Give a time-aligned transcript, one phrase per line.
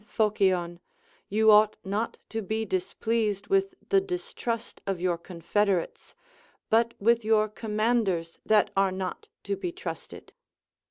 [0.01, 0.79] Said Phocion,
[1.29, 6.15] You ought not to be dis pleased with the distrust of your confederates,
[6.71, 10.33] but with your commanders that are not to be trusted.